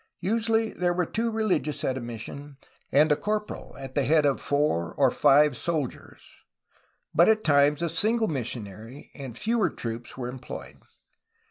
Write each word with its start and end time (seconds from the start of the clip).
Usually 0.21 0.73
there 0.73 0.95
were 0.95 1.05
two 1.05 1.29
religious 1.29 1.83
at 1.83 1.95
a 1.95 2.01
mission 2.01 2.57
and 2.91 3.11
a 3.11 3.15
corporal 3.15 3.75
at 3.77 3.93
the 3.93 4.03
head 4.03 4.25
of 4.25 4.41
four 4.41 4.95
or 4.95 5.11
five 5.11 5.55
soldiers, 5.55 6.41
but 7.13 7.29
at 7.29 7.43
times 7.43 7.83
a 7.83 7.87
single 7.89 8.27
missionary 8.27 9.11
and 9.13 9.37
fewer 9.37 9.69
troops 9.69 10.17
were 10.17 10.27
em 10.27 10.39
ployed. 10.39 10.79